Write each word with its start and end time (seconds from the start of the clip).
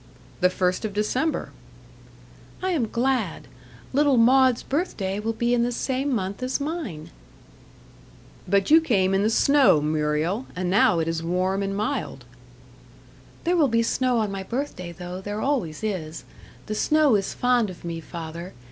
"The 0.39 0.49
first 0.49 0.83
of 0.83 0.93
December." 0.95 1.51
"I 2.63 2.71
am 2.71 2.89
glad. 2.89 3.47
Little 3.93 4.17
Maud's 4.17 4.63
birthday 4.63 5.19
will 5.19 5.31
be 5.33 5.53
in 5.53 5.61
the 5.61 5.71
same 5.71 6.11
month 6.11 6.41
as 6.41 6.59
mine." 6.59 7.11
"But 8.47 8.71
you 8.71 8.81
came 8.81 9.13
in 9.13 9.21
the 9.21 9.29
snow, 9.29 9.79
Muriel, 9.79 10.47
and 10.55 10.71
now 10.71 10.97
it 10.97 11.07
is 11.07 11.21
warm 11.21 11.61
and 11.61 11.77
mild." 11.77 12.25
"There 13.43 13.55
will 13.55 13.67
be 13.67 13.83
snow 13.83 14.17
on 14.17 14.31
my 14.31 14.41
birthday, 14.41 14.91
though. 14.91 15.21
There 15.21 15.39
always 15.39 15.83
is. 15.83 16.23
The 16.65 16.73
snow 16.73 17.13
is 17.13 17.35
fond 17.35 17.69
of 17.69 17.85
me, 17.85 17.99
father. 18.01 18.53